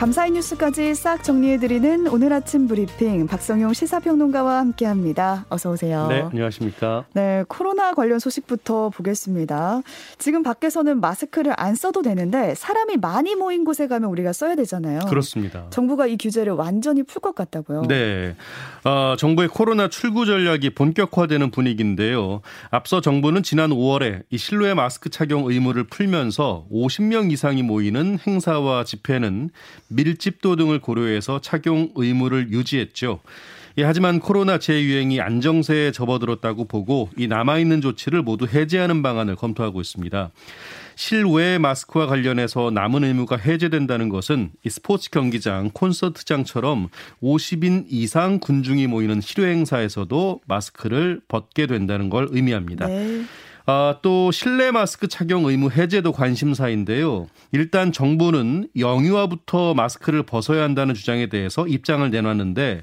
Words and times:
밤사이 0.00 0.30
뉴스까지 0.30 0.94
싹 0.94 1.22
정리해드리는 1.22 2.06
오늘 2.06 2.32
아침 2.32 2.66
브리핑 2.66 3.26
박성용 3.26 3.74
시사평론가와 3.74 4.56
함께합니다. 4.56 5.44
어서 5.50 5.72
오세요. 5.72 6.06
네, 6.08 6.22
안녕하십니까. 6.22 7.04
네, 7.12 7.44
코로나 7.48 7.92
관련 7.92 8.18
소식부터 8.18 8.88
보겠습니다. 8.88 9.82
지금 10.16 10.42
밖에서는 10.42 11.02
마스크를 11.02 11.52
안 11.58 11.74
써도 11.74 12.00
되는데 12.00 12.54
사람이 12.54 12.96
많이 12.96 13.34
모인 13.34 13.62
곳에 13.62 13.88
가면 13.88 14.08
우리가 14.08 14.32
써야 14.32 14.54
되잖아요. 14.54 15.00
그렇습니다. 15.06 15.66
정부가 15.68 16.06
이 16.06 16.16
규제를 16.16 16.54
완전히 16.54 17.02
풀 17.02 17.20
것 17.20 17.34
같다고요. 17.34 17.82
네, 17.82 18.34
어, 18.84 19.16
정부의 19.18 19.48
코로나 19.48 19.88
출구 19.88 20.24
전략이 20.24 20.70
본격화되는 20.70 21.50
분위기인데요. 21.50 22.40
앞서 22.70 23.02
정부는 23.02 23.42
지난 23.42 23.68
5월에 23.68 24.22
이 24.30 24.38
실외 24.38 24.72
마스크 24.72 25.10
착용 25.10 25.44
의무를 25.50 25.84
풀면서 25.84 26.64
50명 26.72 27.30
이상이 27.30 27.62
모이는 27.62 28.18
행사와 28.26 28.84
집회는 28.84 29.50
밀집도 29.90 30.56
등을 30.56 30.80
고려해서 30.80 31.40
착용 31.40 31.90
의무를 31.94 32.50
유지했죠. 32.50 33.20
예, 33.78 33.84
하지만 33.84 34.18
코로나 34.18 34.58
재유행이 34.58 35.20
안정세에 35.20 35.92
접어들었다고 35.92 36.66
보고 36.66 37.08
이 37.16 37.28
남아있는 37.28 37.80
조치를 37.80 38.22
모두 38.22 38.46
해제하는 38.46 39.02
방안을 39.02 39.36
검토하고 39.36 39.80
있습니다. 39.80 40.30
실외 40.96 41.58
마스크와 41.58 42.06
관련해서 42.06 42.70
남은 42.72 43.04
의무가 43.04 43.36
해제된다는 43.36 44.08
것은 44.08 44.50
이 44.64 44.70
스포츠 44.70 45.08
경기장, 45.10 45.70
콘서트장처럼 45.72 46.88
50인 47.22 47.86
이상 47.88 48.38
군중이 48.38 48.86
모이는 48.86 49.20
실외 49.20 49.52
행사에서도 49.52 50.40
마스크를 50.46 51.20
벗게 51.28 51.66
된다는 51.66 52.10
걸 52.10 52.28
의미합니다. 52.30 52.86
네. 52.86 53.22
아, 53.72 54.00
또 54.02 54.32
실내 54.32 54.72
마스크 54.72 55.06
착용 55.06 55.44
의무 55.44 55.70
해제도 55.70 56.10
관심사인데요. 56.10 57.28
일단 57.52 57.92
정부는 57.92 58.66
영유아부터 58.76 59.74
마스크를 59.74 60.24
벗어야 60.24 60.64
한다는 60.64 60.92
주장에 60.92 61.28
대해서 61.28 61.68
입장을 61.68 62.10
내놨는데 62.10 62.82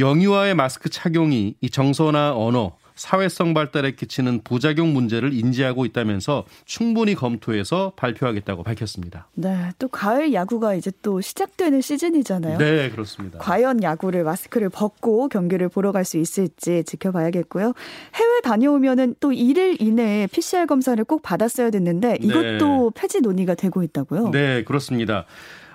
영유아의 0.00 0.56
마스크 0.56 0.90
착용이 0.90 1.54
이 1.60 1.70
정서나 1.70 2.34
언어 2.36 2.72
사회성 2.96 3.54
발달에 3.54 3.92
끼치는 3.92 4.40
부작용 4.42 4.92
문제를 4.92 5.32
인지하고 5.32 5.84
있다면서 5.84 6.44
충분히 6.64 7.14
검토해서 7.14 7.92
발표하겠다고 7.96 8.62
밝혔습니다. 8.62 9.28
네, 9.34 9.70
또 9.78 9.88
가을 9.88 10.32
야구가 10.32 10.74
이제 10.74 10.90
또 11.02 11.20
시작되는 11.20 11.80
시즌이잖아요. 11.82 12.58
네, 12.58 12.90
그렇습니다. 12.90 13.38
과연 13.38 13.82
야구를 13.82 14.24
마스크를 14.24 14.70
벗고 14.70 15.28
경기를 15.28 15.68
보러 15.68 15.92
갈 15.92 16.06
수 16.06 16.16
있을지 16.18 16.84
지켜봐야겠고요. 16.84 17.74
해외 18.14 18.40
다녀오면은 18.42 19.16
또 19.20 19.30
1일 19.30 19.82
이내에 19.82 20.28
PCR 20.28 20.66
검사를 20.66 21.02
꼭 21.04 21.20
받았어야 21.22 21.70
됐는데 21.70 22.18
이것도 22.20 22.92
네. 22.94 23.00
폐지 23.00 23.20
논의가 23.20 23.54
되고 23.56 23.82
있다고요? 23.82 24.30
네, 24.30 24.62
그렇습니다. 24.64 25.26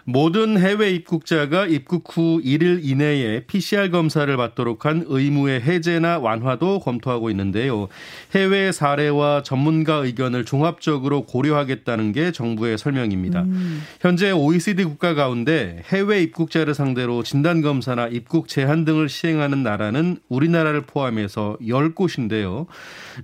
모든 0.05 0.57
해외 0.57 0.91
입국자가 0.91 1.65
입국 1.65 2.05
후 2.09 2.41
1일 2.43 2.81
이내에 2.83 3.43
PCR 3.45 3.91
검사를 3.91 4.35
받도록 4.35 4.85
한 4.85 5.03
의무의 5.07 5.61
해제나 5.61 6.19
완화도 6.19 6.79
검토하고 6.79 7.29
있는데요. 7.29 7.87
해외 8.33 8.71
사례와 8.71 9.43
전문가 9.43 9.95
의견을 9.95 10.45
종합적으로 10.45 11.23
고려하겠다는 11.25 12.13
게 12.13 12.31
정부의 12.31 12.77
설명입니다. 12.77 13.41
음. 13.41 13.81
현재 13.99 14.31
OECD 14.31 14.83
국가 14.85 15.13
가운데 15.13 15.83
해외 15.91 16.21
입국자를 16.23 16.73
상대로 16.73 17.23
진단 17.23 17.61
검사나 17.61 18.07
입국 18.07 18.47
제한 18.47 18.85
등을 18.85 19.09
시행하는 19.09 19.63
나라는 19.63 20.17
우리나라를 20.29 20.81
포함해서 20.81 21.57
10곳인데요. 21.61 22.65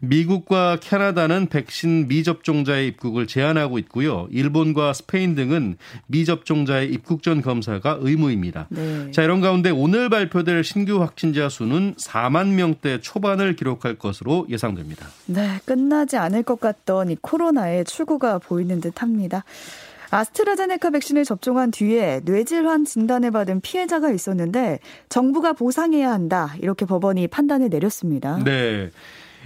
미국과 0.01 0.77
캐나다는 0.81 1.47
백신 1.47 2.07
미접종자의 2.07 2.87
입국을 2.87 3.25
제한하고 3.25 3.79
있고요. 3.79 4.27
일본과 4.31 4.93
스페인 4.93 5.33
등은 5.33 5.77
미접종 6.07 6.66
자의 6.67 6.91
입국 6.91 7.23
전 7.23 7.41
검사가 7.41 7.97
의무입니다. 8.01 8.67
네. 8.69 9.09
자, 9.09 9.23
이런 9.23 9.41
가운데 9.41 9.71
오늘 9.71 10.09
발표될 10.09 10.63
신규 10.63 11.01
확진자 11.01 11.49
수는 11.49 11.95
4만 11.95 12.49
명대 12.49 13.01
초반을 13.01 13.55
기록할 13.55 13.95
것으로 13.95 14.45
예상됩니다. 14.49 15.07
네, 15.25 15.59
끝나지 15.65 16.17
않을 16.17 16.43
것 16.43 16.59
같던 16.59 17.09
이 17.09 17.17
코로나의 17.19 17.85
출구가 17.85 18.37
보이는 18.37 18.79
듯 18.79 19.01
합니다. 19.01 19.43
아스트라제네카 20.09 20.91
백신을 20.91 21.25
접종한 21.25 21.71
뒤에 21.71 22.21
뇌질환 22.23 22.85
진단을 22.85 23.31
받은 23.31 23.61
피해자가 23.61 24.11
있었는데 24.11 24.79
정부가 25.09 25.53
보상해야 25.53 26.11
한다. 26.11 26.53
이렇게 26.61 26.85
법원이 26.85 27.27
판단을 27.27 27.69
내렸습니다. 27.69 28.41
네. 28.43 28.91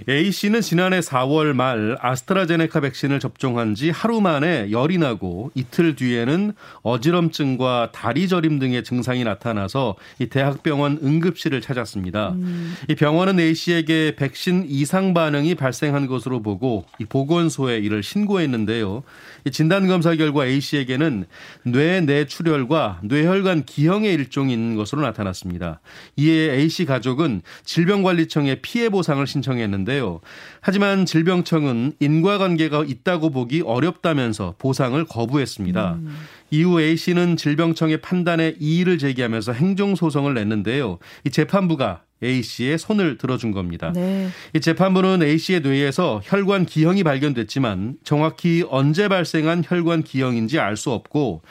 A 0.08 0.32
씨는 0.32 0.60
지난해 0.62 1.00
4월 1.00 1.52
말 1.52 1.96
아스트라제네카 2.00 2.80
백신을 2.80 3.20
접종한 3.20 3.74
지 3.74 3.90
하루 3.90 4.20
만에 4.20 4.70
열이 4.70 4.98
나고 4.98 5.50
이틀 5.54 5.94
뒤에는 5.94 6.52
어지럼증과 6.82 7.90
다리 7.92 8.26
저림 8.26 8.58
등의 8.58 8.84
증상이 8.84 9.22
나타나서 9.24 9.96
이 10.18 10.26
대학병원 10.26 10.98
응급실을 11.02 11.60
찾았습니다. 11.60 12.32
음. 12.32 12.74
이 12.88 12.94
병원은 12.94 13.38
A 13.38 13.54
씨에게 13.54 14.16
백신 14.16 14.66
이상 14.68 15.14
반응이 15.14 15.54
발생한 15.54 16.06
것으로 16.06 16.42
보고 16.42 16.84
이 16.98 17.04
보건소에 17.04 17.78
이를 17.78 18.02
신고했는데요. 18.02 19.02
이 19.44 19.50
진단 19.50 19.86
검사 19.86 20.14
결과 20.16 20.46
A 20.46 20.60
씨에게는 20.60 21.26
뇌 21.64 22.00
내출혈과 22.00 23.00
뇌혈관 23.02 23.64
기형의 23.64 24.12
있는 24.12 24.76
것으로 24.76 25.02
나타났습니다. 25.02 25.80
이에 26.16 26.54
A 26.54 26.68
씨 26.68 26.84
가족은 26.84 27.42
질병관리청에 27.64 28.56
피해 28.56 28.88
보상을 28.88 29.24
신청했는데 29.26 29.91
있는데요. 29.92 30.20
하지만 30.60 31.04
질병청은 31.04 31.92
인과관계가 32.00 32.84
있다고 32.86 33.30
보기 33.30 33.62
어렵다면서 33.62 34.54
보상을 34.58 35.02
거부했습니다. 35.04 35.92
음. 35.94 36.16
이후 36.50 36.80
A 36.80 36.96
씨는 36.96 37.36
질병청의 37.36 38.00
판단에 38.00 38.54
이의를 38.58 38.98
제기하면서 38.98 39.52
행정소송을 39.52 40.34
냈는데요. 40.34 40.98
이 41.24 41.30
재판부가 41.30 42.02
A 42.22 42.42
씨의 42.42 42.78
손을 42.78 43.18
들어준 43.18 43.52
겁니다. 43.52 43.92
네. 43.94 44.28
이 44.54 44.60
재판부는 44.60 45.22
A 45.22 45.38
씨의 45.38 45.60
뇌에서 45.60 46.20
혈관 46.24 46.66
기형이 46.66 47.02
발견됐지만 47.04 47.96
정확히 48.04 48.64
언제 48.68 49.08
발생한 49.08 49.62
혈관 49.66 50.02
기형인지 50.02 50.58
알 50.58 50.76
수 50.76 50.90
없고 50.90 51.42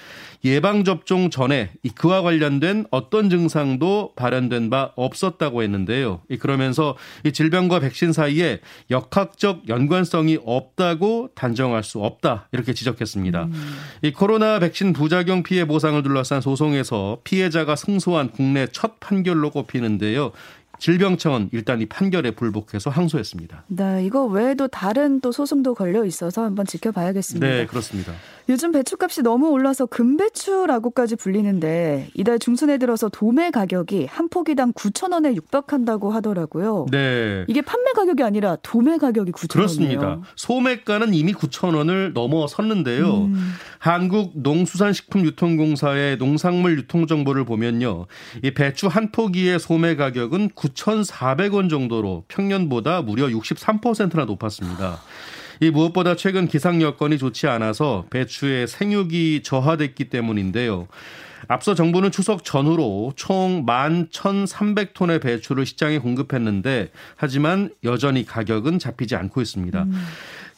예방 0.44 0.84
접종 0.84 1.30
전에 1.30 1.70
그와 1.96 2.22
관련된 2.24 2.86
어떤 2.90 3.30
증상도 3.30 4.14
발현된 4.16 4.70
바 4.72 4.92
없었다고 4.96 5.62
했는데요. 5.62 6.22
그러면서 6.40 6.98
이 7.24 7.32
질병과 7.32 7.80
백신 7.80 8.12
사이에 8.12 8.59
역학적 8.90 9.70
연관성이 9.70 10.40
없다고 10.44 11.30
단정할 11.36 11.84
수 11.84 12.00
없다. 12.00 12.48
이렇게 12.52 12.74
지적했습니다. 12.74 13.44
음. 13.44 13.78
이 14.02 14.12
코로나 14.12 14.58
백신 14.59 14.94
부작용 14.94 15.44
피해 15.44 15.66
보상을 15.66 16.02
둘러싼 16.02 16.42
소송에서 16.42 17.20
피해자가 17.24 17.76
승소한 17.76 18.32
국내 18.32 18.68
첫 18.72 19.00
판결로 19.00 19.52
꼽히는데요. 19.52 20.32
질병청은 20.81 21.50
일단 21.52 21.80
이 21.80 21.86
판결에 21.86 22.31
불복해서 22.31 22.90
항소했습니다. 22.90 23.66
네, 23.68 24.03
이거 24.03 24.25
외에도 24.25 24.68
다른 24.68 25.22
또 25.22 25.31
소송도 25.31 25.75
걸려 25.75 26.03
있어서 26.06 26.44
한번 26.44 26.66
지켜봐야겠습니다. 26.66 27.47
네, 27.47 27.68
그렇습니다. 27.68 28.14
요즘 28.50 28.72
배추값이 28.72 29.22
너무 29.22 29.50
올라서 29.50 29.86
금배추라고까지 29.86 31.18
불리는데 31.18 32.09
이달 32.16 32.40
중순에 32.40 32.80
들어서 32.80 33.09
도매 33.09 33.52
가격이 33.52 34.08
한 34.09 34.28
포기당 34.28 34.74
9천 34.74 35.14
원에 35.14 35.36
육박한다고 35.36 36.09
하더라고요. 36.12 36.88
네. 36.90 37.46
이게 37.47 37.62
판매 37.62 37.91
가격이 37.91 38.24
아니라 38.24 38.58
도매 38.64 38.97
가격이 38.97 39.34
9천 39.34 39.59
원이에요. 39.59 40.00
그렇습니다. 40.00 40.20
소매가는 40.36 41.14
이미 41.14 41.34
9천 41.34 41.75
원을 41.75 42.14
넘어섰는데요. 42.14 43.25
음. 43.25 43.53
한국농수산식품유통공사의 43.78 46.18
농산물 46.18 46.80
유통 46.80 47.06
정보를 47.06 47.46
보면요. 47.46 48.08
이 48.44 48.50
배추 48.52 48.88
한 48.88 49.11
포기의 49.11 49.59
소매 49.59 49.96
가격은 49.96 50.50
9,400원 50.73 51.70
정도로 51.70 52.26
평년보다 52.28 53.02
무려 53.02 53.28
63%나 53.28 54.26
높았습니다. 54.26 55.02
이 55.59 55.70
무엇보다 55.70 56.16
최근 56.16 56.47
기상 56.47 56.82
여건이 56.82 57.20
좋지 57.20 57.47
않아서 57.47 58.06
배추의 58.09 58.68
생육이 58.68 59.44
저하됐기 59.44 60.06
때문인데요. 60.09 60.88
앞서 61.47 61.76
정부는 61.76 62.12
추석 62.12 62.44
전후로 62.44 63.14
총 63.16 63.66
11,300톤의 63.66 65.22
배추를 65.22 65.66
시장에 65.66 66.00
공급했는데 66.00 66.91
하지만 67.16 67.70
여전히 67.84 68.26
가격은 68.26 68.79
잡히지 68.79 69.16
않고 69.16 69.41
있습니다. 69.41 69.84
음. 69.84 70.06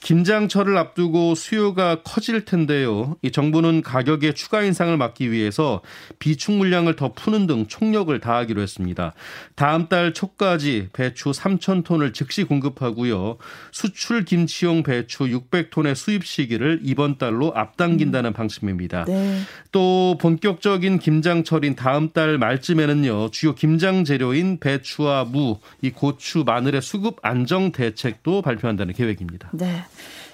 김장철을 0.04 0.78
앞두고 0.78 1.34
수요가 1.34 2.02
커질 2.04 2.44
텐데요. 2.44 3.16
이 3.22 3.32
정부는 3.32 3.82
가격의 3.82 4.34
추가 4.36 4.62
인상을 4.62 4.96
막기 4.98 5.32
위해서 5.32 5.82
비축 6.20 6.56
물량을 6.56 6.98
더 6.98 7.14
푸는 7.14 7.48
등 7.48 7.68
총력을 7.68 8.18
다하기로 8.20 8.62
했습니다. 8.62 9.14
다음 9.56 9.88
달 9.88 10.14
초까지 10.14 10.90
배추 10.92 11.32
3천 11.32 11.86
톤을 11.86 12.12
즉시 12.12 12.44
공급하고요. 12.44 13.38
수출 13.72 14.26
김치용 14.26 14.84
배추 14.84 15.24
600톤의 15.24 15.96
수입 15.96 16.26
시기를 16.26 16.82
이번 16.84 17.18
달로 17.18 17.54
앞당긴다는 17.56 18.32
음. 18.32 18.34
방침입니다. 18.34 19.06
네. 19.06 19.40
또 19.72 20.18
본격적인 20.20 21.00
김장철인 21.00 21.76
다음 21.76 22.12
달 22.12 22.38
말쯤에는요. 22.38 23.32
주요 23.32 23.56
김장 23.56 24.04
재료인 24.04 24.60
배추와 24.60 25.24
무, 25.24 25.60
이 25.82 25.92
고추, 25.92 26.44
마늘의 26.46 26.82
수급 26.82 27.20
안정 27.22 27.72
대책도 27.72 28.42
발표한다는 28.42 28.94
계획입니다. 28.94 29.50
네. 29.54 29.86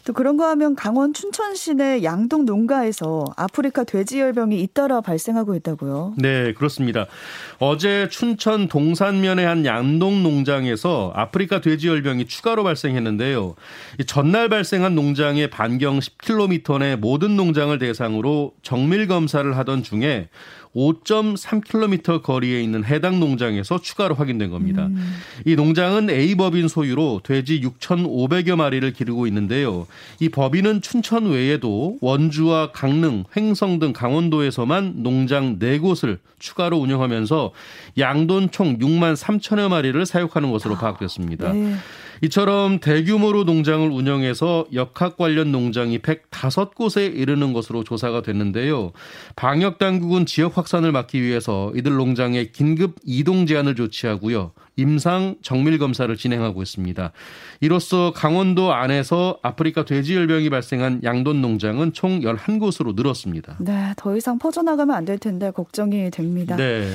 또 0.09 0.13
그런가 0.13 0.49
하면 0.49 0.73
강원 0.73 1.13
춘천 1.13 1.53
시내 1.53 2.01
양동 2.01 2.45
농가에서 2.45 3.25
아프리카 3.37 3.83
돼지열병이 3.83 4.59
잇따라 4.59 5.01
발생하고 5.01 5.53
있다고요. 5.53 6.15
네, 6.17 6.51
그렇습니다. 6.53 7.05
어제 7.59 8.09
춘천 8.09 8.67
동산면의 8.67 9.45
한 9.45 9.65
양동 9.65 10.23
농장에서 10.23 11.11
아프리카 11.13 11.61
돼지열병이 11.61 12.25
추가로 12.25 12.63
발생했는데요. 12.63 13.53
전날 14.07 14.49
발생한 14.49 14.95
농장의 14.95 15.51
반경 15.51 15.99
10km 15.99 16.79
내 16.79 16.95
모든 16.95 17.35
농장을 17.35 17.77
대상으로 17.77 18.53
정밀 18.63 19.07
검사를 19.07 19.55
하던 19.57 19.83
중에 19.83 20.29
5.3km 20.75 22.21
거리에 22.21 22.61
있는 22.61 22.85
해당 22.85 23.19
농장에서 23.19 23.81
추가로 23.81 24.15
확인된 24.15 24.51
겁니다. 24.51 24.87
음. 24.87 25.15
이 25.45 25.55
농장은 25.55 26.09
A법인 26.09 26.67
소유로 26.67 27.21
돼지 27.23 27.59
6,500여 27.61 28.55
마리를 28.55 28.91
기르고 28.93 29.27
있는데요. 29.27 29.87
이 30.19 30.29
법인은 30.29 30.81
춘천 30.81 31.25
외에도 31.25 31.97
원주와 32.01 32.71
강릉, 32.71 33.23
횡성 33.35 33.79
등 33.79 33.93
강원도에서만 33.93 34.95
농장 34.97 35.57
4곳을 35.59 36.19
추가로 36.37 36.77
운영하면서 36.77 37.51
양돈 37.97 38.51
총 38.51 38.77
6만 38.77 39.15
3천여 39.15 39.69
마리를 39.69 40.05
사육하는 40.05 40.51
것으로 40.51 40.75
아, 40.75 40.79
파악됐습니다. 40.79 41.53
네. 41.53 41.75
이처럼 42.21 42.79
대규모로 42.79 43.43
농장을 43.43 43.89
운영해서 43.89 44.67
역학 44.73 45.17
관련 45.17 45.51
농장이 45.51 45.99
105곳에 45.99 47.13
이르는 47.15 47.53
것으로 47.53 47.83
조사가 47.83 48.21
됐는데요. 48.21 48.93
방역 49.35 49.77
당국은 49.77 50.25
지역 50.25 50.57
확산을 50.57 50.91
막기 50.91 51.21
위해서 51.21 51.71
이들 51.75 51.93
농장에 51.93 52.45
긴급 52.45 52.95
이동 53.05 53.45
제한을 53.45 53.75
조치하고요. 53.75 54.51
임상 54.77 55.35
정밀 55.41 55.77
검사를 55.77 56.15
진행하고 56.15 56.61
있습니다. 56.61 57.11
이로써 57.59 58.13
강원도 58.15 58.73
안에서 58.73 59.37
아프리카 59.41 59.83
돼지열병이 59.83 60.49
발생한 60.49 61.01
양돈 61.03 61.41
농장은 61.41 61.91
총 61.91 62.21
11곳으로 62.21 62.95
늘었습니다. 62.95 63.57
네, 63.59 63.93
더 63.97 64.15
이상 64.15 64.39
퍼져나가면 64.39 64.95
안 64.95 65.09
될 65.09 65.17
텐데 65.17 65.49
걱정이 65.49 66.11
됩니다. 66.11 66.55
네. 66.55 66.87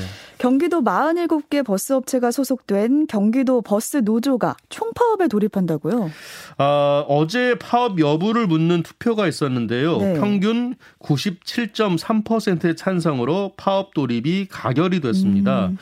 경기도 0.45 0.83
47개 0.83 1.65
버스 1.65 1.95
업체가 1.95 2.31
소속된 2.31 3.07
경기도 3.07 3.63
버스 3.63 3.97
노조가 4.05 4.57
총파업에 4.69 5.27
돌입한다고요? 5.29 6.11
아, 6.59 7.03
어제 7.09 7.55
파업 7.59 7.99
여부를 7.99 8.47
묻는 8.47 8.83
투표가 8.83 9.27
있었는데요. 9.27 9.97
네. 9.97 10.21
평균 10.21 10.75
97.3%의 10.99 12.77
찬성으로 12.77 13.55
파업 13.57 13.95
돌입이 13.95 14.49
가결이 14.51 15.01
됐습니다. 15.01 15.69
음. 15.69 15.79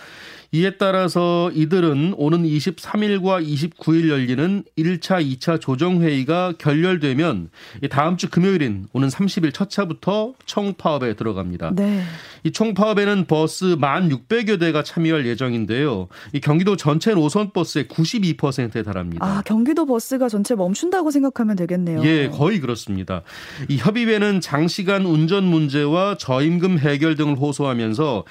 이에 0.54 0.72
따라서 0.76 1.50
이들은 1.54 2.12
오는 2.18 2.42
23일과 2.42 3.42
29일 3.42 4.10
열리는 4.10 4.62
1차, 4.76 5.26
2차 5.26 5.58
조정회의가 5.58 6.52
결렬되면 6.58 7.48
다음 7.90 8.18
주 8.18 8.28
금요일인 8.28 8.86
오는 8.92 9.08
30일 9.08 9.54
첫 9.54 9.70
차부터 9.70 10.34
총파업에 10.44 11.14
들어갑니다. 11.14 11.72
네. 11.74 12.02
이 12.44 12.52
총파업에는 12.52 13.24
버스 13.26 13.76
1,600여 13.76 14.60
대가 14.60 14.82
참여할 14.82 15.26
예정인데요. 15.26 16.08
이 16.34 16.40
경기도 16.40 16.76
전체 16.76 17.14
노선 17.14 17.52
버스의 17.52 17.86
92%에 17.86 18.82
달합니다. 18.82 19.24
아, 19.24 19.42
경기도 19.42 19.86
버스가 19.86 20.28
전체 20.28 20.54
멈춘다고 20.54 21.10
생각하면 21.10 21.56
되겠네요. 21.56 22.04
예, 22.04 22.28
거의 22.28 22.60
그렇습니다. 22.60 23.22
이 23.68 23.78
협의회는 23.78 24.42
장시간 24.42 25.06
운전 25.06 25.44
문제와 25.44 26.16
저임금 26.18 26.78
해결 26.80 27.14
등을 27.14 27.36
호소하면서 27.36 28.24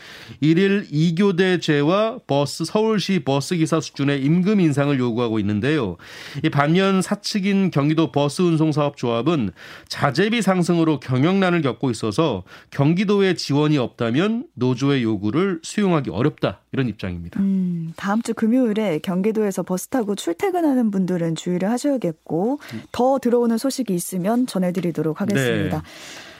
1일 0.43 0.91
2교대제와 0.91 2.10
버스 2.27 2.65
서울시 2.65 3.23
버스 3.23 3.55
기사 3.55 3.79
수준의 3.79 4.23
임금 4.23 4.59
인상을 4.59 4.97
요구하고 4.99 5.39
있는데요. 5.39 5.97
이 6.43 6.49
반면 6.49 7.01
사측인 7.01 7.71
경기도 7.71 8.11
버스 8.11 8.41
운송 8.41 8.71
사업 8.71 8.97
조합은 8.97 9.51
자재비 9.87 10.41
상승으로 10.41 10.99
경영난을 10.99 11.61
겪고 11.61 11.91
있어서 11.91 12.43
경기도에 12.69 13.35
지원이 13.35 13.77
없다면 13.77 14.47
노조의 14.53 15.03
요구를 15.03 15.59
수용하기 15.63 16.09
어렵다 16.09 16.61
이런 16.71 16.87
입장입니다. 16.87 17.39
음, 17.39 17.93
다음 17.95 18.21
주 18.21 18.33
금요일에 18.33 18.99
경기도에서 18.99 19.63
버스 19.63 19.87
타고 19.87 20.15
출퇴근하는 20.15 20.91
분들은 20.91 21.35
주의를 21.35 21.69
하셔야겠고 21.69 22.59
더 22.91 23.19
들어오는 23.19 23.57
소식이 23.57 23.93
있으면 23.93 24.47
전해드리도록 24.47 25.21
하겠습니다. 25.21 25.77
네. 25.77 26.30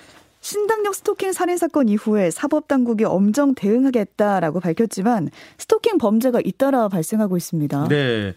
신당역 0.42 0.96
스토킹 0.96 1.34
살인 1.34 1.58
사건 1.58 1.88
이후에 1.88 2.32
사법 2.32 2.68
당국이 2.68 3.04
엄정 3.06 3.54
대응하겠다라고 3.54 4.60
밝혔지만 4.60 5.30
스토킹 5.58 6.00
범죄가 6.00 6.42
잇따라 6.44 6.90
발생하고 6.90 7.38
있습니다. 7.38 7.88
네. 7.90 8.34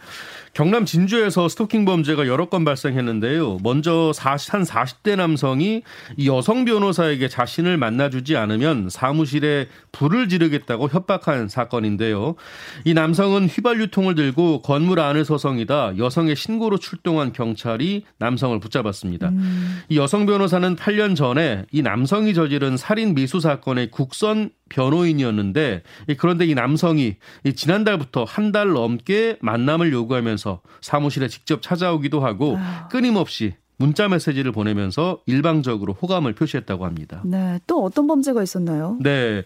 경남 0.53 0.85
진주에서 0.85 1.49
스토킹 1.49 1.85
범죄가 1.85 2.27
여러 2.27 2.49
건 2.49 2.65
발생했는데요. 2.65 3.59
먼저 3.63 4.13
40, 4.13 4.55
한 4.55 4.63
40대 4.63 5.17
남성이 5.17 5.83
여성 6.27 6.65
변호사에게 6.65 7.29
자신을 7.29 7.79
만나주지 7.79 8.37
않으면 8.37 8.89
사무실에 8.91 9.69
불을 9.91 10.29
지르겠다고 10.29 10.89
협박한 10.89 11.49
사건인데요. 11.49 12.37
이 12.85 12.95
남성은 12.95 13.47
휘발유통을 13.47 14.15
들고 14.15 14.61
건물 14.63 15.01
안을 15.01 15.25
서성이다 15.25 15.97
여성의 15.99 16.37
신고로 16.37 16.79
출동한 16.79 17.33
경찰이 17.33 18.05
남성을 18.19 18.61
붙잡았습니다. 18.61 19.31
음. 19.31 19.81
이 19.89 19.97
여성 19.97 20.27
변호사는 20.27 20.77
8년 20.77 21.17
전에 21.17 21.65
이 21.73 21.83
남 21.94 21.94
성이 22.07 22.35
저지른 22.35 22.77
살인 22.77 23.15
미수 23.15 23.41
사건의 23.41 23.91
국선 23.91 24.51
변호인이었는데 24.69 25.83
그런데 26.19 26.47
이 26.47 26.55
남성이 26.55 27.17
지난달부터 27.55 28.25
한 28.25 28.53
달 28.55 28.69
넘게 28.73 29.37
만남을 29.41 29.93
요구하면서 29.93 30.61
사무실에 30.81 31.27
직접 31.29 31.61
찾아오기도 31.61 32.21
하고 32.21 32.57
아. 32.59 32.87
끊임없이 32.89 33.55
문자 33.79 34.09
메시지를 34.09 34.53
보내면서 34.53 35.21
일방적으로 35.27 35.93
호감을 35.95 36.35
표시했다고 36.35 36.85
합니다. 36.87 37.21
네, 37.25 37.59
또 37.67 37.83
어떤 37.85 38.07
범죄가 38.07 38.43
있었나요? 38.45 38.97
네. 39.01 39.43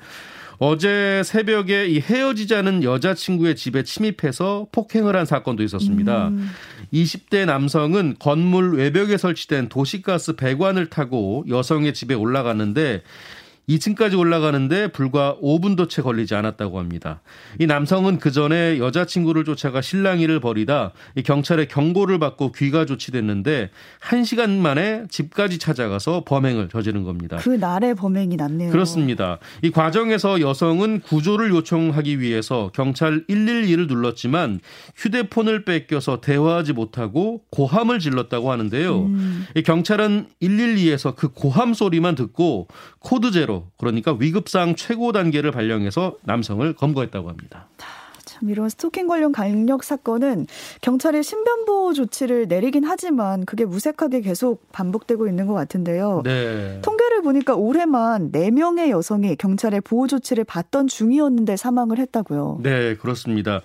어제 0.59 1.23
새벽에 1.25 1.87
이 1.87 2.01
헤어지자는 2.01 2.83
여자친구의 2.83 3.55
집에 3.55 3.85
침입해서 3.85 4.67
폭행을 4.73 5.15
한 5.15 5.25
사건도 5.25 5.63
있었습니다. 5.63 6.29
음. 6.29 6.51
20대 6.93 7.45
남성은 7.45 8.17
건물 8.19 8.77
외벽에 8.77 9.17
설치된 9.17 9.69
도시가스 9.69 10.35
배관을 10.35 10.91
타고 10.91 11.45
여성의 11.49 11.95
집에 11.95 12.15
올라갔는데 12.15 13.03
2층까지 13.69 14.19
올라가는데 14.19 14.89
불과 14.89 15.37
5분도 15.43 15.89
채 15.89 16.03
걸리지 16.03 16.35
않았다고 16.35 16.79
합니다. 16.79 17.21
이 17.59 17.67
남성은 17.67 18.19
그 18.19 18.31
전에 18.31 18.79
여자친구를 18.79 19.45
쫓아가 19.45 19.81
실랑이를 19.81 20.41
벌이다 20.41 20.93
이 21.17 21.23
경찰의 21.23 21.69
경고를 21.69 22.19
받고 22.19 22.53
귀가 22.53 22.87
조치됐는데 22.87 23.71
1시간 24.01 24.51
만에 24.59 25.05
집까지 25.11 25.59
찾아가서 25.59 26.25
범행을 26.25 26.69
저지른 26.71 27.05
겁니다. 27.05 27.37
그 27.37 27.51
날의 27.51 27.95
범행이 27.95 28.37
났네요. 28.37 28.71
그렇습니다. 28.71 29.39
이 29.63 29.71
과정에서 29.71 30.41
여성은 30.41 31.01
구조를 31.01 31.51
요청하기 31.51 32.21
위해서 32.21 32.71
경찰 32.75 33.25
112를 33.27 33.89
눌렀지만 33.89 34.61
휴대폰을 34.97 35.65
뺏겨서 35.65 36.21
대화하지 36.21 36.73
못하고 36.73 37.43
고함을 37.51 37.99
질렀다고 37.99 38.51
하는데요. 38.51 39.03
음. 39.03 39.47
이 39.55 39.63
경찰은 39.63 40.29
112에서 40.41 41.15
그 41.15 41.29
고함 41.29 41.75
소리만 41.75 42.15
듣고 42.15 42.69
code 42.99 43.31
zero 43.31 43.58
그러니까 43.77 44.13
위급 44.19 44.41
상황 44.41 44.75
최고 44.77 45.13
단계를 45.13 45.51
발령해서 45.51 46.17
남성을 46.23 46.75
검거했다고 46.75 47.29
합니다. 47.29 47.69
참 48.39 48.51
이런 48.51 48.69
스토킹 48.69 49.07
관련 49.09 49.33
강력 49.33 49.83
사건은 49.83 50.47
경찰이 50.81 51.23
신변보호 51.23 51.93
조치를 51.95 52.47
내리긴 52.47 52.85
하지만 52.85 53.45
그게 53.45 53.65
무색하게 53.65 54.21
계속 54.21 54.71
반복되고 54.71 55.27
있는 55.27 55.47
것 55.47 55.55
같은데요. 55.55 56.23
네. 56.25 56.81
통계를 56.83 57.23
보니까 57.23 57.55
올해만 57.57 58.31
4명의 58.31 58.91
여성이 58.91 59.35
경찰의 59.35 59.81
보호 59.81 60.07
조치를 60.07 60.45
받던 60.45 60.87
중이었는데 60.89 61.57
사망을 61.57 61.99
했다고요. 61.99 62.61
네, 62.63 62.97
그렇습니다. 62.97 63.63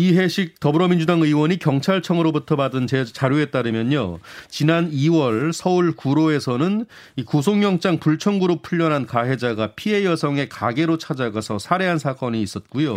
이해식 0.00 0.60
더불어민주당 0.60 1.20
의원이 1.20 1.58
경찰청으로부터 1.58 2.56
받은 2.56 2.86
제 2.86 3.04
자료에 3.04 3.46
따르면요. 3.46 4.18
지난 4.48 4.90
2월 4.90 5.52
서울 5.52 5.92
구로에서는 5.92 6.86
이 7.16 7.22
구속영장 7.24 7.98
불청구로 7.98 8.62
풀려난 8.62 9.06
가해자가 9.06 9.74
피해 9.76 10.06
여성의 10.06 10.48
가게로 10.48 10.96
찾아가서 10.96 11.58
살해한 11.58 11.98
사건이 11.98 12.40
있었고요. 12.40 12.96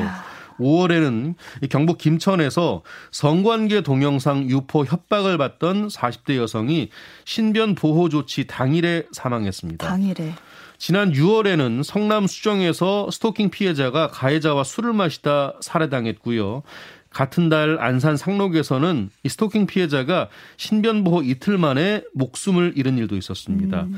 5월에는 0.59 1.35
경북 1.69 1.97
김천에서 1.97 2.83
성관계 3.11 3.81
동영상 3.81 4.49
유포 4.49 4.85
협박을 4.85 5.37
받던 5.37 5.87
40대 5.89 6.37
여성이 6.37 6.89
신변 7.25 7.75
보호 7.75 8.07
조치 8.07 8.45
당일에 8.47 9.03
사망했습니다. 9.11 9.85
당일에. 9.85 10.35
지난 10.85 11.13
6월에는 11.13 11.81
성남 11.81 12.27
수정에서 12.27 13.09
스토킹 13.09 13.51
피해자가 13.51 14.09
가해자와 14.09 14.65
술을 14.65 14.91
마시다 14.91 15.53
살해당했고요. 15.61 16.61
같은 17.09 17.47
달 17.47 17.77
안산 17.79 18.17
상록에서는 18.17 19.09
이 19.23 19.29
스토킹 19.29 19.65
피해자가 19.65 20.27
신변보호 20.57 21.21
이틀 21.21 21.57
만에 21.57 22.03
목숨을 22.13 22.73
잃은 22.75 22.97
일도 22.97 23.15
있었습니다. 23.15 23.83
음. 23.83 23.95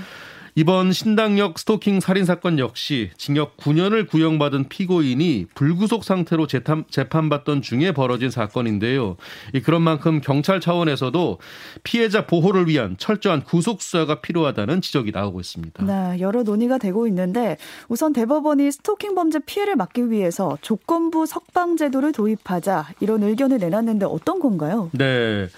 이번 0.58 0.94
신당역 0.94 1.60
스토킹 1.60 2.00
살인 2.00 2.24
사건 2.24 2.60
역시 2.60 3.12
징역 3.18 3.58
9년을 3.58 4.08
구형받은 4.08 4.70
피고인이 4.70 5.48
불구속 5.54 6.06
상태로 6.06 6.48
재판, 6.48 6.86
재판 6.90 7.28
받던 7.28 7.62
중에 7.62 7.92
벌어진 7.92 8.30
사건인데요. 8.30 9.18
그런 9.66 9.82
만큼 9.82 10.22
경찰 10.22 10.62
차원에서도 10.62 11.40
피해자 11.84 12.26
보호를 12.26 12.70
위한 12.70 12.96
철저한 12.98 13.44
구속 13.44 13.82
수사가 13.82 14.22
필요하다는 14.22 14.80
지적이 14.80 15.12
나오고 15.12 15.42
있습니다. 15.42 15.84
네, 15.84 16.22
여러 16.22 16.44
논의가 16.44 16.78
되고 16.78 17.06
있는데 17.08 17.58
우선 17.90 18.14
대법원이 18.14 18.72
스토킹 18.72 19.14
범죄 19.14 19.40
피해를 19.40 19.76
막기 19.76 20.10
위해서 20.10 20.58
조건부 20.62 21.26
석방 21.26 21.76
제도를 21.76 22.14
도입하자 22.14 22.94
이런 23.02 23.24
의견을 23.24 23.58
내놨는데 23.58 24.06
어떤 24.06 24.40
건가요? 24.40 24.90
네. 24.94 25.50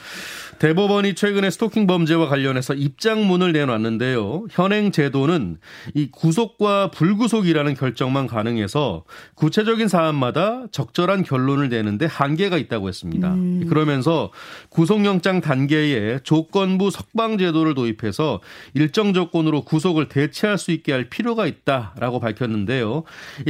대법원이 0.60 1.14
최근에 1.14 1.52
스토킹 1.52 1.86
범죄와 1.86 2.28
관련해서 2.28 2.74
입장문을 2.74 3.52
내놨는데요. 3.52 4.46
현행 4.50 4.92
제도는 4.92 5.58
이 5.94 6.10
구속과 6.12 6.92
불구속이라는 6.92 7.76
결정만 7.76 8.26
가능해서 8.26 9.04
구체적인 9.36 9.88
사안마다 9.88 10.66
적절한 10.72 11.24
결론을 11.24 11.70
내는데 11.70 12.08
한계가 12.08 12.58
있다고 12.58 12.88
했습니다. 12.88 13.34
음. 13.34 13.68
그러면서 13.70 14.32
구속영장 14.70 15.42
단계에 15.42 16.20
조건부 16.24 16.90
석방 16.90 17.38
제도를 17.38 17.76
도입해서 17.76 18.42
일정 18.74 19.14
조건으로 19.14 19.64
구속을 19.64 20.10
대체할 20.10 20.58
수 20.58 20.72
있게 20.72 20.92
할 20.92 21.10
필요가 21.10 21.46
있다라고 21.46 22.20
밝혔는데요. 22.20 23.04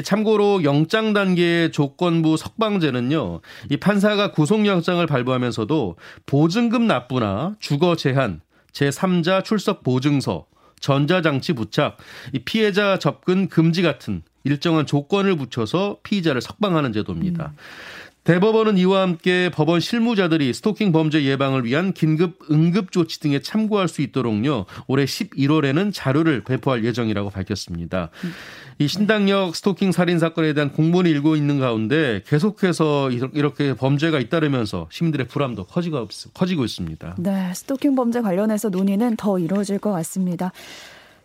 참고로 0.03 0.63
영장 0.63 1.13
단계의 1.13 1.71
조건부 1.71 2.35
석방제는요. 2.35 3.39
이 3.71 3.77
판사가 3.77 4.31
구속영장을 4.31 5.05
발부하면서도 5.07 5.95
보증금 6.25 6.87
납 6.87 6.96
부나 7.05 7.55
주거 7.59 7.95
제한, 7.95 8.41
제3자 8.71 9.43
출석 9.43 9.83
보증서, 9.83 10.47
전자장치 10.79 11.53
부착, 11.53 11.97
이 12.33 12.39
피해자 12.39 12.97
접근 12.97 13.47
금지 13.49 13.81
같은 13.81 14.23
일정한 14.43 14.85
조건을 14.85 15.35
붙여서 15.35 15.97
피의자를 16.03 16.41
석방하는 16.41 16.93
제도입니다. 16.93 17.53
음. 17.53 17.57
대법원은 18.27 18.77
이와 18.77 19.03
함께 19.03 19.49
법원 19.53 19.79
실무자들이 19.79 20.53
스토킹 20.53 20.91
범죄 20.91 21.23
예방을 21.23 21.63
위한 21.63 21.93
긴급 21.93 22.37
응급 22.51 22.91
조치 22.91 23.21
등에 23.21 23.39
참고할 23.39 23.87
수 23.87 24.01
있도록요. 24.01 24.65
올해 24.87 25.05
11월에는 25.05 25.93
자료를 25.93 26.43
배포할 26.43 26.83
예정이라고 26.83 27.29
밝혔습니다. 27.29 28.09
이 28.79 28.87
신당역 28.87 29.55
스토킹 29.55 29.91
살인 29.91 30.19
사건에 30.19 30.53
대한 30.53 30.71
공문이 30.71 31.09
일고 31.09 31.35
있는 31.35 31.59
가운데 31.59 32.21
계속해서 32.27 33.09
이렇게 33.09 33.73
범죄가 33.73 34.19
잇따르면서 34.19 34.87
시민들의 34.91 35.27
불안도 35.27 35.65
커지고, 35.65 36.07
커지고 36.33 36.63
있습니다. 36.63 37.15
네, 37.17 37.53
스토킹 37.55 37.95
범죄 37.95 38.21
관련해서 38.21 38.69
논의는 38.69 39.15
더 39.15 39.39
이루어질 39.39 39.79
것 39.79 39.91
같습니다. 39.93 40.51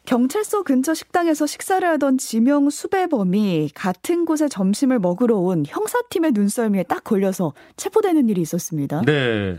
경찰서 0.04 0.64
근처 0.64 0.94
식당에서 0.94 1.46
식사를 1.46 1.86
하던 1.86 2.18
지명 2.18 2.70
수배범이 2.70 3.70
같은 3.74 4.24
곳에 4.24 4.48
점심을 4.48 4.98
먹으러 4.98 5.36
온 5.36 5.64
형사팀의 5.66 6.32
눈썰미에 6.32 6.84
딱 6.84 7.04
걸려서 7.04 7.52
체포되는 7.76 8.28
일이 8.28 8.40
있었습니다. 8.40 9.02
네. 9.02 9.58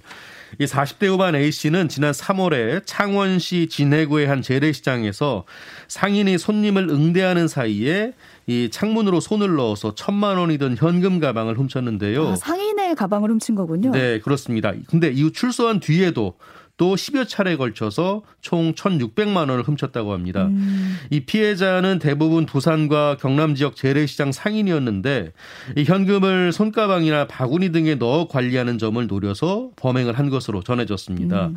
이 0.59 0.65
40대 0.65 1.07
후반 1.07 1.35
A씨는 1.35 1.89
지난 1.89 2.11
3월에 2.11 2.83
창원시 2.85 3.67
진해구의 3.69 4.27
한 4.27 4.41
재래시장에서 4.41 5.45
상인이 5.87 6.37
손님을 6.37 6.89
응대하는 6.89 7.47
사이에 7.47 8.13
이 8.45 8.69
창문으로 8.69 9.19
손을 9.19 9.55
넣어서 9.55 9.95
천만 9.95 10.37
원이 10.37 10.57
든 10.57 10.75
현금 10.77 11.19
가방을 11.19 11.57
훔쳤는데요. 11.57 12.29
아, 12.29 12.35
상인의 12.35 12.95
가방을 12.95 13.29
훔친 13.31 13.55
거군요. 13.55 13.91
네, 13.91 14.19
그렇습니다. 14.19 14.73
근데 14.87 15.09
이후 15.11 15.31
출소한 15.31 15.79
뒤에도 15.79 16.35
또 16.75 16.95
10여 16.95 17.27
차례에 17.27 17.55
걸쳐서 17.55 18.23
총 18.41 18.73
1,600만 18.73 19.37
원을 19.37 19.61
훔쳤다고 19.61 20.11
합니다. 20.11 20.47
음. 20.47 20.97
이 21.11 21.19
피해자는 21.19 21.99
대부분 21.99 22.47
부산과 22.47 23.17
경남 23.17 23.53
지역 23.53 23.75
재래시장 23.75 24.31
상인이었는데 24.31 25.33
이 25.77 25.83
현금을 25.83 26.51
손가방이나 26.51 27.27
바구니 27.27 27.71
등에 27.71 27.95
넣어 27.95 28.27
관리하는 28.27 28.79
점을 28.79 29.05
노려서 29.05 29.69
범행을 29.75 30.17
한 30.17 30.29
것으로 30.31 30.63
전해졌습니다. 30.63 31.47
음. 31.47 31.55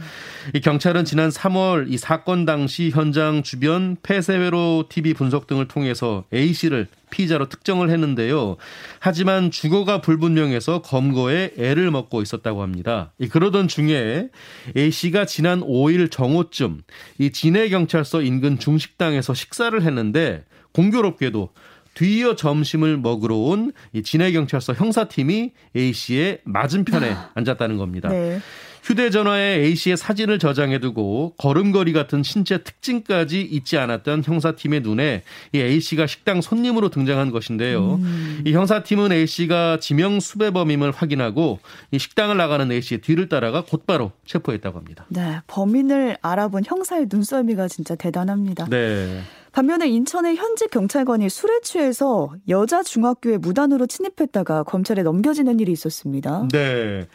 이 0.54 0.60
경찰은 0.60 1.06
지난 1.06 1.30
3월 1.30 1.90
이 1.90 1.96
사건 1.96 2.44
당시 2.44 2.90
현장 2.90 3.42
주변 3.42 3.96
폐쇄회로 4.02 4.84
TV 4.90 5.14
분석 5.14 5.46
등을 5.46 5.66
통해서 5.66 6.24
A 6.34 6.52
씨를 6.52 6.88
피의자로 7.10 7.48
특정을 7.48 7.90
했는데요. 7.90 8.56
하지만 8.98 9.50
주거가 9.50 10.00
불분명해서 10.00 10.82
검거에 10.82 11.52
애를 11.58 11.90
먹고 11.90 12.22
있었다고 12.22 12.62
합니다. 12.62 13.12
그러던 13.30 13.68
중에 13.68 14.28
A 14.76 14.90
씨가 14.90 15.24
지난 15.26 15.60
5일 15.60 16.10
정오쯤 16.10 16.82
이 17.18 17.30
진해 17.30 17.68
경찰서 17.68 18.22
인근 18.22 18.58
중식당에서 18.58 19.34
식사를 19.34 19.80
했는데 19.80 20.44
공교롭게도 20.72 21.50
뒤이어 21.94 22.36
점심을 22.36 22.98
먹으러 22.98 23.36
온 23.36 23.72
진해 24.04 24.30
경찰서 24.32 24.74
형사팀이 24.74 25.52
A 25.74 25.92
씨의 25.92 26.40
맞은편에 26.44 27.16
앉았다는 27.34 27.78
겁니다. 27.78 28.10
네. 28.10 28.40
휴대전화에 28.86 29.64
A씨의 29.64 29.96
사진을 29.96 30.38
저장해두고 30.38 31.34
걸음걸이 31.38 31.92
같은 31.92 32.22
신체 32.22 32.62
특징까지 32.62 33.40
잊지 33.40 33.78
않았던 33.78 34.22
형사팀의 34.24 34.82
눈에 34.82 35.24
이 35.52 35.58
A씨가 35.58 36.06
식당 36.06 36.40
손님으로 36.40 36.88
등장한 36.90 37.32
것인데요. 37.32 37.96
음. 37.96 38.42
이 38.46 38.52
형사팀은 38.52 39.10
A씨가 39.10 39.80
지명 39.80 40.20
수배범임을 40.20 40.92
확인하고 40.92 41.58
이 41.90 41.98
식당을 41.98 42.36
나가는 42.36 42.70
A씨의 42.70 43.00
뒤를 43.00 43.28
따라가 43.28 43.62
곧바로 43.62 44.12
체포했다고 44.24 44.78
합니다. 44.78 45.04
네, 45.08 45.40
범인을 45.48 46.18
알아본 46.22 46.62
형사의 46.64 47.06
눈썰미가 47.10 47.66
진짜 47.66 47.96
대단합니다. 47.96 48.66
네. 48.70 49.20
반면에 49.50 49.88
인천의 49.88 50.36
현직 50.36 50.70
경찰관이 50.70 51.30
술에 51.30 51.60
취해서 51.62 52.34
여자 52.46 52.82
중학교에 52.82 53.38
무단으로 53.38 53.86
침입했다가 53.86 54.64
검찰에 54.64 55.02
넘겨지는 55.02 55.58
일이 55.60 55.72
있었습니다. 55.72 56.46
네. 56.52 57.08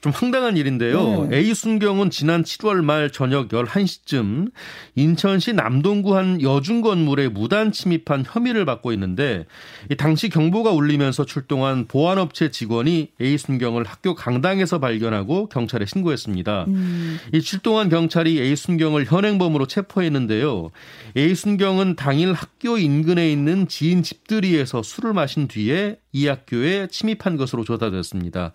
좀 0.00 0.12
황당한 0.12 0.56
일인데요. 0.56 1.26
네. 1.28 1.38
A 1.38 1.54
순경은 1.54 2.10
지난 2.10 2.42
7월 2.42 2.82
말 2.82 3.10
저녁 3.10 3.48
11시쯤 3.48 4.50
인천시 4.94 5.52
남동구 5.52 6.16
한 6.16 6.40
여중 6.42 6.80
건물에 6.80 7.28
무단 7.28 7.72
침입한 7.72 8.24
혐의를 8.26 8.64
받고 8.64 8.92
있는데 8.92 9.46
당시 9.96 10.28
경보가 10.28 10.70
울리면서 10.70 11.24
출동한 11.24 11.86
보안업체 11.86 12.50
직원이 12.50 13.10
A 13.20 13.38
순경을 13.38 13.84
학교 13.84 14.14
강당에서 14.14 14.78
발견하고 14.78 15.48
경찰에 15.48 15.86
신고했습니다. 15.86 16.64
음. 16.68 17.18
이 17.32 17.40
출동한 17.40 17.88
경찰이 17.88 18.40
A 18.40 18.54
순경을 18.56 19.06
현행범으로 19.06 19.66
체포했는데요. 19.66 20.70
A 21.16 21.34
순경은 21.34 21.96
당일 21.96 22.32
학교 22.32 22.78
인근에 22.78 23.30
있는 23.30 23.68
지인 23.68 24.02
집들이에서 24.02 24.82
술을 24.82 25.12
마신 25.12 25.48
뒤에 25.48 25.98
이 26.12 26.26
학교에 26.26 26.86
침입한 26.88 27.36
것으로 27.36 27.64
조사됐습니다. 27.64 28.52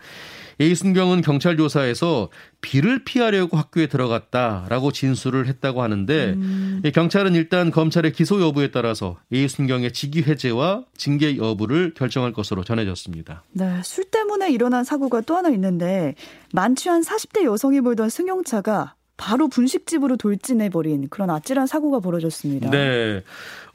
A순경은 0.61 1.21
경찰 1.21 1.57
조사에서 1.57 2.29
비를 2.61 3.03
피하려고 3.03 3.57
학교에 3.57 3.87
들어갔다라고 3.87 4.91
진술을 4.91 5.47
했다고 5.47 5.81
하는데 5.81 6.33
음. 6.33 6.81
경찰은 6.93 7.35
일단 7.35 7.71
검찰의 7.71 8.13
기소 8.13 8.41
여부에 8.41 8.71
따라서 8.71 9.17
A순경의 9.33 9.91
직위 9.91 10.21
해제와 10.21 10.85
징계 10.95 11.37
여부를 11.37 11.93
결정할 11.93 12.33
것으로 12.33 12.63
전해졌습니다. 12.63 13.43
네, 13.51 13.81
술 13.83 14.05
때문에 14.05 14.51
일어난 14.51 14.83
사고가 14.83 15.21
또 15.21 15.35
하나 15.35 15.49
있는데 15.49 16.15
만취한 16.53 17.01
40대 17.01 17.43
여성이 17.43 17.81
몰던 17.81 18.09
승용차가 18.09 18.95
바로 19.15 19.47
분식집으로 19.47 20.17
돌진해버린 20.17 21.07
그런 21.09 21.29
아찔한 21.29 21.67
사고가 21.67 21.99
벌어졌습니다. 21.99 22.71
네. 22.71 23.21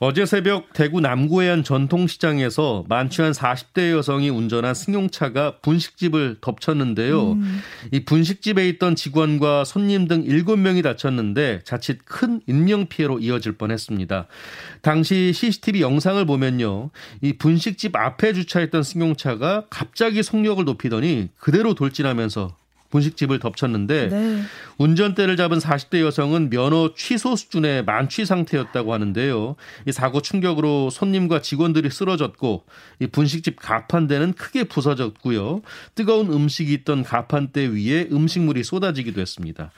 어제 0.00 0.26
새벽 0.26 0.72
대구 0.72 1.00
남구의 1.00 1.48
한 1.48 1.64
전통시장에서 1.64 2.84
만취한 2.88 3.32
40대 3.32 3.92
여성이 3.92 4.30
운전한 4.30 4.74
승용차가 4.74 5.58
분식집을 5.58 6.38
덮쳤는데요. 6.40 7.32
음. 7.32 7.60
이 7.92 8.04
분식집에 8.04 8.68
있던 8.70 8.96
직원과 8.96 9.64
손님 9.64 10.06
등 10.06 10.24
7명이 10.24 10.82
다쳤는데 10.82 11.60
자칫 11.64 11.98
큰 12.04 12.40
인명피해로 12.46 13.20
이어질 13.20 13.52
뻔했습니다. 13.52 14.26
당시 14.82 15.32
CCTV 15.32 15.80
영상을 15.82 16.24
보면요. 16.26 16.90
이 17.20 17.32
분식집 17.32 17.94
앞에 17.96 18.32
주차했던 18.32 18.82
승용차가 18.82 19.66
갑자기 19.70 20.22
속력을 20.22 20.64
높이더니 20.64 21.28
그대로 21.38 21.74
돌진하면서 21.74 22.56
분식집을 22.90 23.38
덮쳤는데 23.38 24.08
네. 24.08 24.42
운전대를 24.78 25.36
잡은 25.36 25.58
40대 25.58 26.00
여성은 26.00 26.50
면허 26.50 26.94
취소 26.96 27.36
수준의 27.36 27.84
만취 27.84 28.24
상태였다고 28.24 28.92
하는데요. 28.92 29.56
이 29.86 29.92
사고 29.92 30.20
충격으로 30.22 30.90
손님과 30.90 31.42
직원들이 31.42 31.90
쓰러졌고 31.90 32.64
이 33.00 33.06
분식집 33.08 33.56
가판대는 33.60 34.34
크게 34.34 34.64
부서졌고요. 34.64 35.62
뜨거운 35.94 36.32
음식이 36.32 36.72
있던 36.74 37.02
가판대 37.02 37.66
위에 37.66 38.08
음식물이 38.10 38.64
쏟아지기도 38.64 39.20
했습니다. 39.20 39.70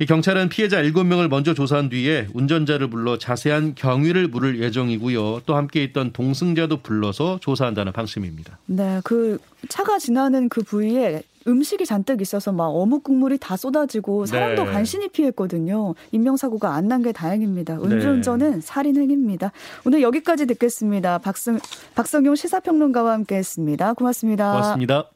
이 0.00 0.06
경찰은 0.06 0.48
피해자 0.48 0.82
7명을 0.82 1.28
먼저 1.28 1.54
조사한 1.54 1.88
뒤에 1.88 2.28
운전자를 2.32 2.88
불러 2.88 3.18
자세한 3.18 3.74
경위를 3.74 4.28
물을 4.28 4.60
예정이고요. 4.62 5.42
또 5.46 5.56
함께 5.56 5.84
있던 5.84 6.12
동승자도 6.12 6.78
불러서 6.78 7.38
조사한다는 7.40 7.92
방침입니다. 7.92 8.58
네, 8.66 9.00
그 9.04 9.38
차가 9.68 9.98
지나는 9.98 10.48
그 10.48 10.62
부위에 10.62 11.22
음식이 11.46 11.86
잔뜩 11.86 12.20
있어서 12.20 12.52
막 12.52 12.64
어묵 12.66 13.02
국물이 13.04 13.38
다 13.38 13.56
쏟아지고 13.56 14.26
사람도 14.26 14.64
네. 14.64 14.72
간신히 14.72 15.08
피했거든요. 15.08 15.94
인명사고가 16.12 16.74
안 16.74 16.86
난 16.88 17.02
게 17.02 17.12
다행입니다. 17.12 17.76
네. 17.76 17.82
음주운전은 17.82 18.60
살인 18.62 18.96
행위입니다. 18.96 19.52
오늘 19.84 20.02
여기까지 20.02 20.46
듣겠습니다. 20.46 21.18
박성, 21.18 21.58
박성용 21.94 22.36
시사평론가와 22.36 23.12
함께했습니다. 23.12 23.94
고맙습니다. 23.94 24.52
고맙습니다. 24.52 25.15